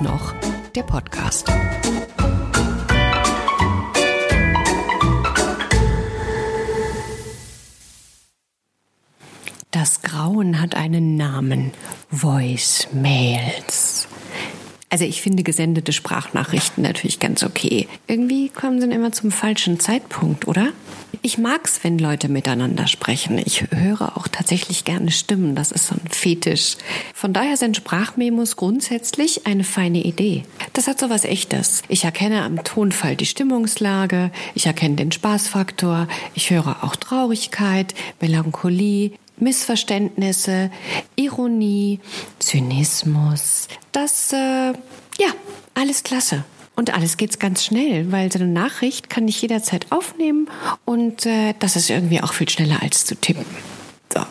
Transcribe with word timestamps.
noch? 0.00 0.34
Der 0.74 0.82
Podcast. 0.82 1.50
Das 9.70 10.02
Grauen 10.02 10.60
hat 10.60 10.74
einen 10.74 11.16
Namen. 11.16 11.72
Voicemails. 12.10 14.08
Also 14.92 15.04
ich 15.04 15.22
finde 15.22 15.44
gesendete 15.44 15.92
Sprachnachrichten 15.92 16.82
natürlich 16.82 17.20
ganz 17.20 17.44
okay. 17.44 17.86
Irgendwie 18.08 18.48
kommen 18.48 18.80
sie 18.80 18.88
immer 18.88 19.12
zum 19.12 19.30
falschen 19.30 19.78
Zeitpunkt, 19.78 20.48
oder? 20.48 20.72
Ich 21.22 21.38
mag's, 21.38 21.80
wenn 21.82 21.98
Leute 21.98 22.28
miteinander 22.28 22.88
sprechen. 22.88 23.38
Ich 23.38 23.70
höre 23.70 24.16
auch 24.16 24.26
tatsächlich 24.26 24.84
gerne 24.84 25.12
Stimmen. 25.12 25.54
Das 25.54 25.70
ist 25.70 25.86
so 25.86 25.94
ein 25.94 26.10
Fetisch. 26.10 26.76
Von 27.14 27.32
daher 27.32 27.56
sind 27.56 27.76
Sprachmemos 27.76 28.56
grundsätzlich 28.56 29.46
eine 29.46 29.62
feine 29.62 30.02
Idee. 30.02 30.42
Das 30.72 30.88
hat 30.88 30.98
so 30.98 31.08
was 31.08 31.24
Echtes. 31.24 31.82
Ich 31.88 32.04
erkenne 32.04 32.42
am 32.42 32.64
Tonfall 32.64 33.14
die 33.14 33.26
Stimmungslage. 33.26 34.32
Ich 34.54 34.66
erkenne 34.66 34.96
den 34.96 35.12
Spaßfaktor. 35.12 36.08
Ich 36.34 36.50
höre 36.50 36.82
auch 36.82 36.96
Traurigkeit, 36.96 37.94
Melancholie, 38.20 39.12
Missverständnisse, 39.38 40.70
Ironie, 41.16 42.00
Zynismus. 42.38 43.68
Das, 44.00 44.32
äh, 44.32 44.72
ja, 45.18 45.28
alles 45.74 46.02
klasse. 46.04 46.44
Und 46.74 46.94
alles 46.94 47.18
geht's 47.18 47.38
ganz 47.38 47.62
schnell, 47.62 48.10
weil 48.10 48.32
so 48.32 48.38
eine 48.38 48.48
Nachricht 48.48 49.10
kann 49.10 49.28
ich 49.28 49.42
jederzeit 49.42 49.92
aufnehmen 49.92 50.48
und 50.86 51.26
äh, 51.26 51.52
das 51.58 51.76
ist 51.76 51.90
irgendwie 51.90 52.22
auch 52.22 52.32
viel 52.32 52.48
schneller 52.48 52.82
als 52.82 53.04
zu 53.04 53.14
tippen. 53.14 53.44
So. 54.10 54.22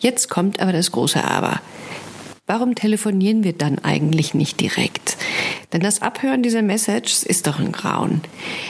Jetzt 0.00 0.28
kommt 0.28 0.60
aber 0.60 0.72
das 0.72 0.92
große 0.92 1.24
Aber. 1.24 1.62
Warum 2.46 2.74
telefonieren 2.74 3.42
wir 3.42 3.54
dann 3.54 3.78
eigentlich 3.78 4.34
nicht 4.34 4.60
direkt? 4.60 5.16
Denn 5.72 5.80
das 5.80 6.02
Abhören 6.02 6.42
dieser 6.42 6.60
Messages 6.60 7.22
ist 7.22 7.46
doch 7.46 7.58
ein 7.58 7.72
Grauen. 7.72 8.20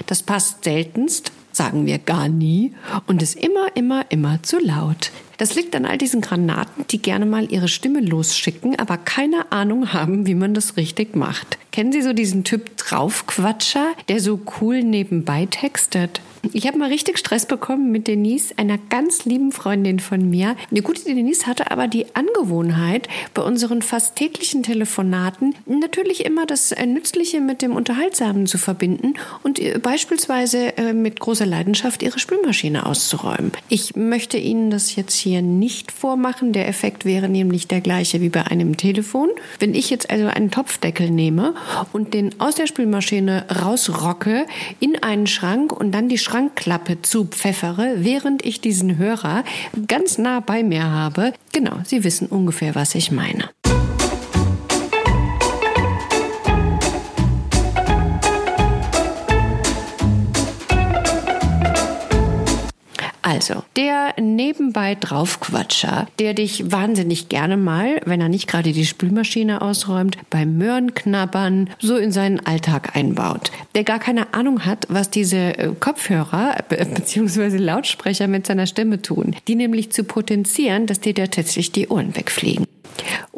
Das 0.07 0.23
passt 0.23 0.63
seltenst, 0.63 1.33
sagen 1.53 1.87
wir 1.87 1.99
gar 1.99 2.29
nie, 2.29 2.73
und 3.07 3.23
ist 3.23 3.37
immer, 3.37 3.69
immer, 3.75 4.05
immer 4.11 4.43
zu 4.43 4.59
laut. 4.59 5.11
Das 5.39 5.55
liegt 5.55 5.75
an 5.75 5.87
all 5.87 5.99
diesen 5.99 6.21
Granaten, 6.21 6.85
die 6.91 7.03
gerne 7.03 7.27
mal 7.27 7.51
ihre 7.51 7.69
Stimme 7.69 8.01
losschicken, 8.01 8.79
aber 8.79 8.97
keine 8.97 9.51
Ahnung 9.51 9.93
haben, 9.93 10.27
wie 10.27 10.35
man 10.35 10.55
das 10.55 10.77
richtig 10.77 11.17
macht. 11.17 11.59
Kennen 11.73 11.93
Sie 11.93 12.03
so 12.03 12.13
diesen 12.13 12.45
Typ 12.45 12.77
Draufquatscher, 12.77 13.93
der 14.09 14.21
so 14.21 14.41
cool 14.61 14.83
nebenbei 14.83 15.47
textet? 15.51 16.21
Ich 16.51 16.67
habe 16.67 16.77
mal 16.77 16.89
richtig 16.89 17.19
Stress 17.19 17.47
bekommen 17.47 17.93
mit 17.93 18.09
Denise, 18.09 18.53
einer 18.57 18.77
ganz 18.77 19.25
lieben 19.25 19.53
Freundin 19.53 20.01
von 20.01 20.29
mir. 20.29 20.57
Eine 20.73 20.83
gute 20.83 21.05
Denise 21.05 21.47
hatte 21.47 21.71
aber 21.71 21.87
die 21.87 22.07
Angewohnheit, 22.15 23.09
bei 23.33 23.43
unseren 23.43 23.81
fast 23.81 24.17
täglichen 24.17 24.65
Telefonaten 24.65 25.55
natürlich 25.67 26.25
immer 26.25 26.45
das 26.45 26.73
äh, 26.73 26.85
Nützliche 26.85 27.41
mit 27.41 27.63
dem 27.63 27.77
Unterhaltsamen 27.77 28.47
zu 28.47 28.59
verbinden 28.59 29.15
und 29.45 29.61
beispielsweise 29.83 30.77
äh, 30.77 30.93
mit 30.93 31.21
großer 31.21 31.47
Leidenschaft 31.47 32.03
ihre 32.03 32.19
Spülmaschine 32.19 32.87
auszuräumen. 32.87 33.53
Ich 33.69 33.95
möchte 33.95 34.37
Ihnen 34.37 34.71
das 34.71 34.97
jetzt 34.97 35.15
hier 35.15 35.43
nicht 35.43 35.93
vormachen. 35.93 36.53
Der 36.53 36.67
Effekt 36.67 37.05
wäre 37.05 37.29
nämlich 37.29 37.69
der 37.69 37.81
gleiche 37.81 38.21
wie 38.21 38.31
bei 38.31 38.43
einem 38.43 38.77
Telefon. 38.77 39.29
Wenn 39.61 39.75
ich 39.75 39.91
jetzt 39.91 40.11
also 40.11 40.27
einen 40.27 40.51
Topfdeckel 40.51 41.09
nehme 41.09 41.55
und 41.93 42.15
den 42.15 42.41
aus 42.41 42.57
der 42.57 42.67
Spülmaschine 42.67 43.47
rausrocke 43.63 44.47
in 44.81 45.01
einen 45.03 45.29
Schrank 45.29 45.73
und 45.73 45.93
dann 45.93 46.09
die 46.09 46.19
Schrankklappe 46.33 47.03
zupfeffere, 47.03 47.97
während 47.99 48.43
ich 48.43 48.63
diesen 48.63 48.97
Hörer 48.97 49.45
ganz 49.87 50.17
nah 50.17 50.41
bei 50.41 50.63
mir 50.63 50.85
habe. 50.85 51.35
Genau, 51.53 51.81
Sie 51.85 52.05
wissen 52.05 52.27
ungefähr, 52.27 52.75
was 52.75 52.95
ich 52.95 53.11
meine. 53.11 53.51
Also, 63.33 63.63
der 63.77 64.13
nebenbei 64.21 64.95
draufquatscher, 64.95 66.07
der 66.19 66.35
dich 66.35 66.71
wahnsinnig 66.71 67.31
gerne 67.31 67.57
mal, 67.57 68.03
wenn 68.05 68.21
er 68.21 68.29
nicht 68.29 68.47
gerade 68.47 68.73
die 68.73 68.85
Spülmaschine 68.85 69.63
ausräumt, 69.63 70.19
beim 70.29 70.59
Möhrenknabbern 70.59 71.71
so 71.81 71.97
in 71.97 72.13
seinen 72.13 72.41
Alltag 72.41 72.95
einbaut. 72.95 73.51
Der 73.75 73.85
gar 73.85 74.01
keine 74.01 74.35
Ahnung 74.35 74.67
hat, 74.67 74.85
was 74.91 75.09
diese 75.09 75.39
äh, 75.39 75.73
Kopfhörer 75.81 76.57
bzw. 76.69 77.57
Lautsprecher 77.57 78.29
mit 78.29 78.47
seiner 78.47 78.67
Stimme 78.67 79.01
tun. 79.01 79.35
Die 79.49 79.55
nämlich 79.55 79.93
zu 79.93 80.05
potenzieren, 80.05 80.87
dass 80.87 81.01
dir 81.01 81.15
tatsächlich 81.15 81.73
die 81.73 81.89
Ohren 81.89 82.15
wegfliegen. 82.15 82.67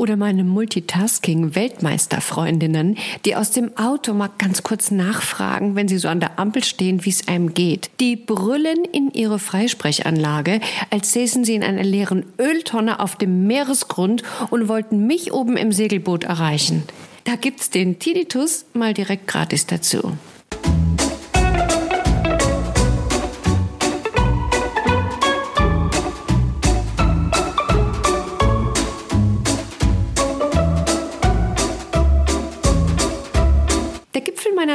Oder 0.04 0.16
meine 0.18 0.44
Multitasking-Weltmeisterfreundinnen, 0.44 2.98
die 3.24 3.36
aus 3.36 3.52
dem 3.52 3.74
Auto 3.78 4.12
mal 4.12 4.28
ganz 4.36 4.62
kurz 4.62 4.90
nachfragen, 4.90 5.76
wenn 5.76 5.88
sie 5.88 5.96
so 5.96 6.08
an 6.08 6.20
der 6.20 6.38
Ampel 6.38 6.62
stehen, 6.62 7.06
wie 7.06 7.08
es 7.08 7.26
einem 7.26 7.54
geht. 7.54 7.88
Die 8.00 8.14
brüllen 8.14 8.84
in 8.84 9.10
ihre 9.12 9.38
Freisprechanlage, 9.38 10.60
als 10.90 11.14
säßen 11.14 11.46
sie 11.46 11.54
in 11.54 11.64
einer 11.64 11.84
leeren 11.84 12.26
Öltonne 12.38 13.00
auf 13.00 13.16
dem 13.16 13.46
Meeresgrund 13.46 14.22
und 14.50 14.68
wollten 14.68 15.06
mich 15.06 15.32
oben 15.32 15.56
im 15.56 15.72
Segelboot 15.72 16.24
erreichen. 16.24 16.82
Da 17.24 17.36
gibt's 17.36 17.70
den 17.70 17.98
Tinnitus 17.98 18.66
mal 18.74 18.92
direkt 18.92 19.26
gratis 19.26 19.64
dazu. 19.64 20.12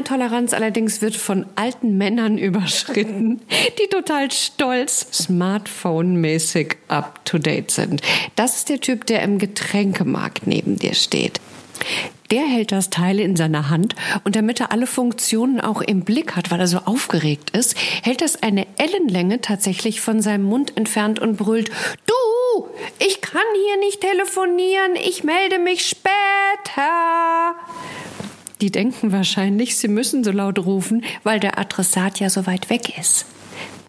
Toleranz 0.03 0.53
allerdings 0.53 1.01
wird 1.01 1.15
von 1.15 1.45
alten 1.55 1.97
Männern 1.97 2.37
überschritten, 2.37 3.41
die 3.81 3.87
total 3.87 4.31
stolz 4.31 5.07
Smartphone-mäßig 5.11 6.77
up 6.87 7.23
to 7.25 7.37
date 7.37 7.71
sind. 7.71 8.01
Das 8.35 8.57
ist 8.57 8.69
der 8.69 8.79
Typ, 8.79 9.05
der 9.05 9.21
im 9.23 9.37
Getränkemarkt 9.37 10.47
neben 10.47 10.77
dir 10.77 10.93
steht. 10.93 11.39
Der 12.31 12.43
hält 12.43 12.71
das 12.71 12.91
Teil 12.91 13.19
in 13.19 13.35
seiner 13.35 13.69
Hand 13.69 13.95
und 14.23 14.35
damit 14.35 14.59
er 14.59 14.71
alle 14.71 14.85
Funktionen 14.85 15.59
auch 15.59 15.81
im 15.81 16.01
Blick 16.01 16.35
hat, 16.35 16.51
weil 16.51 16.59
er 16.59 16.67
so 16.67 16.79
aufgeregt 16.79 17.49
ist, 17.51 17.75
hält 18.03 18.21
das 18.21 18.43
eine 18.43 18.67
Ellenlänge 18.77 19.41
tatsächlich 19.41 19.99
von 19.99 20.21
seinem 20.21 20.43
Mund 20.43 20.77
entfernt 20.77 21.19
und 21.19 21.37
brüllt, 21.37 21.71
du, 22.05 22.67
ich 22.99 23.21
kann 23.21 23.41
hier 23.65 23.79
nicht 23.79 24.01
telefonieren, 24.01 24.95
ich 24.95 25.23
melde 25.23 25.57
mich 25.57 25.87
später. 25.87 27.55
Die 28.61 28.71
denken 28.71 29.11
wahrscheinlich, 29.11 29.77
sie 29.77 29.87
müssen 29.87 30.23
so 30.23 30.31
laut 30.31 30.59
rufen, 30.59 31.03
weil 31.23 31.39
der 31.39 31.57
Adressat 31.57 32.19
ja 32.19 32.29
so 32.29 32.45
weit 32.45 32.69
weg 32.69 32.97
ist. 32.99 33.25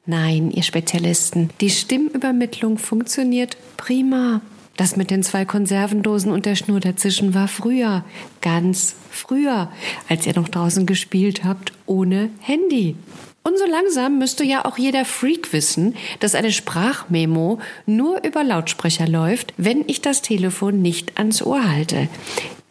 Nein, 0.06 0.50
ihr 0.50 0.62
Spezialisten, 0.62 1.50
die 1.60 1.70
Stimmübermittlung 1.70 2.78
funktioniert 2.78 3.56
prima. 3.76 4.41
Das 4.76 4.97
mit 4.97 5.10
den 5.10 5.22
zwei 5.22 5.44
Konservendosen 5.44 6.32
und 6.32 6.47
der 6.47 6.56
Schnur 6.56 6.80
dazwischen 6.80 7.34
war 7.34 7.48
früher, 7.48 8.04
ganz 8.41 8.94
früher, 9.10 9.70
als 10.09 10.26
ihr 10.26 10.34
noch 10.34 10.48
draußen 10.48 10.86
gespielt 10.86 11.44
habt, 11.44 11.72
ohne 11.86 12.30
Handy. 12.41 12.97
Und 13.42 13.59
so 13.59 13.66
langsam 13.66 14.19
müsste 14.19 14.44
ja 14.44 14.64
auch 14.64 14.78
jeder 14.78 15.04
Freak 15.04 15.53
wissen, 15.53 15.97
dass 16.20 16.34
eine 16.34 16.53
Sprachmemo 16.53 17.59
nur 17.86 18.22
über 18.25 18.44
Lautsprecher 18.44 19.09
läuft, 19.09 19.53
wenn 19.56 19.84
ich 19.86 20.00
das 20.00 20.22
Telefon 20.22 20.80
nicht 20.80 21.19
ans 21.19 21.42
Ohr 21.42 21.69
halte. 21.69 22.09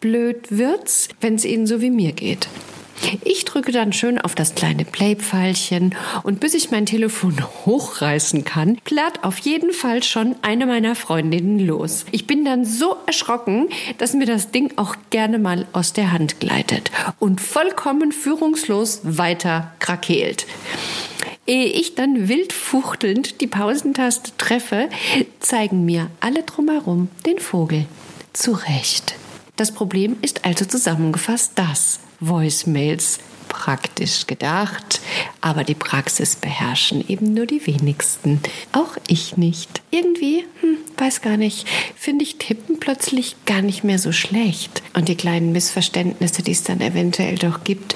Blöd 0.00 0.46
wird's, 0.50 1.08
wenn's 1.20 1.44
Ihnen 1.44 1.66
so 1.66 1.82
wie 1.82 1.90
mir 1.90 2.12
geht. 2.12 2.48
Ich 3.22 3.44
drücke 3.44 3.72
dann 3.72 3.92
schön 3.92 4.18
auf 4.18 4.34
das 4.34 4.54
kleine 4.54 4.84
Play-Pfeilchen 4.84 5.94
und 6.22 6.40
bis 6.40 6.54
ich 6.54 6.70
mein 6.70 6.86
Telefon 6.86 7.36
hochreißen 7.66 8.44
kann, 8.44 8.78
platt 8.84 9.24
auf 9.24 9.38
jeden 9.38 9.72
Fall 9.72 10.02
schon 10.02 10.36
eine 10.42 10.66
meiner 10.66 10.94
Freundinnen 10.94 11.58
los. 11.58 12.06
Ich 12.12 12.26
bin 12.26 12.44
dann 12.44 12.64
so 12.64 12.96
erschrocken, 13.06 13.68
dass 13.98 14.14
mir 14.14 14.26
das 14.26 14.50
Ding 14.50 14.72
auch 14.76 14.96
gerne 15.10 15.38
mal 15.38 15.66
aus 15.72 15.92
der 15.92 16.12
Hand 16.12 16.40
gleitet 16.40 16.90
und 17.18 17.40
vollkommen 17.40 18.12
führungslos 18.12 19.00
weiter 19.02 19.72
krakeelt. 19.80 20.46
Ehe 21.46 21.66
ich 21.66 21.94
dann 21.94 22.28
wild 22.28 22.52
fuchtelnd 22.52 23.40
die 23.40 23.46
Pausentaste 23.46 24.32
treffe, 24.38 24.88
zeigen 25.40 25.84
mir 25.84 26.10
alle 26.20 26.42
drumherum 26.42 27.08
den 27.26 27.38
Vogel. 27.38 27.86
Zu 28.32 28.52
Recht. 28.52 29.19
Das 29.60 29.72
Problem 29.72 30.16
ist 30.22 30.46
also 30.46 30.64
zusammengefasst 30.64 31.52
das. 31.56 32.00
Voicemails 32.18 33.18
praktisch 33.50 34.26
gedacht, 34.26 35.02
aber 35.42 35.64
die 35.64 35.74
Praxis 35.74 36.34
beherrschen 36.34 37.06
eben 37.06 37.34
nur 37.34 37.44
die 37.44 37.66
wenigsten. 37.66 38.40
Auch 38.72 38.96
ich 39.06 39.36
nicht. 39.36 39.82
Irgendwie, 39.90 40.46
hm, 40.62 40.78
weiß 40.96 41.20
gar 41.20 41.36
nicht, 41.36 41.68
finde 41.94 42.24
ich 42.24 42.38
Tippen 42.38 42.80
plötzlich 42.80 43.36
gar 43.44 43.60
nicht 43.60 43.84
mehr 43.84 43.98
so 43.98 44.12
schlecht. 44.12 44.82
Und 44.94 45.08
die 45.08 45.16
kleinen 45.16 45.52
Missverständnisse, 45.52 46.42
die 46.42 46.52
es 46.52 46.62
dann 46.62 46.80
eventuell 46.80 47.36
doch 47.36 47.62
gibt, 47.62 47.94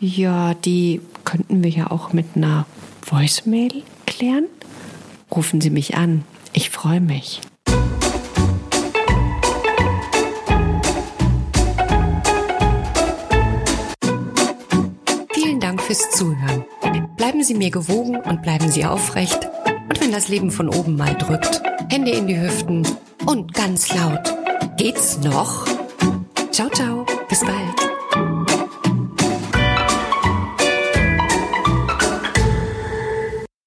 ja, 0.00 0.54
die 0.54 1.00
könnten 1.24 1.64
wir 1.64 1.70
ja 1.70 1.90
auch 1.90 2.12
mit 2.12 2.36
einer 2.36 2.66
Voicemail 3.04 3.82
klären. 4.06 4.44
Rufen 5.34 5.60
Sie 5.60 5.70
mich 5.70 5.96
an. 5.96 6.24
Ich 6.52 6.70
freue 6.70 7.00
mich. 7.00 7.40
Fürs 15.90 16.10
Zuhören. 16.10 16.64
Bleiben 17.16 17.42
Sie 17.42 17.54
mir 17.54 17.72
gewogen 17.72 18.16
und 18.16 18.42
bleiben 18.42 18.70
Sie 18.70 18.84
aufrecht. 18.84 19.50
Und 19.88 20.00
wenn 20.00 20.12
das 20.12 20.28
Leben 20.28 20.52
von 20.52 20.68
oben 20.68 20.96
mal 20.96 21.14
drückt, 21.16 21.62
Hände 21.90 22.12
in 22.12 22.28
die 22.28 22.40
Hüften 22.40 22.86
und 23.26 23.52
ganz 23.54 23.92
laut. 23.92 24.32
Geht's 24.76 25.18
noch? 25.18 25.66
Ciao, 26.52 26.68
ciao. 26.68 27.04
Bis 27.28 27.40
bald. 27.40 27.99